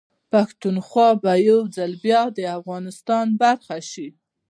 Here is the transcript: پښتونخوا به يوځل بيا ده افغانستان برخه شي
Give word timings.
پښتونخوا 0.31 1.07
به 1.21 1.33
يوځل 1.49 1.91
بيا 2.03 2.21
ده 2.35 2.43
افغانستان 2.57 3.25
برخه 3.41 3.77
شي 3.91 4.07